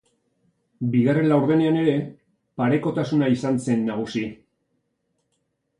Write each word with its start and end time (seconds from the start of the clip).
Bigarren 0.95 1.29
laurdenean 1.31 1.77
ere 1.81 1.93
parekotasuna 2.63 3.29
izan 3.35 3.61
zen 3.67 3.87
nagusi. 3.93 4.27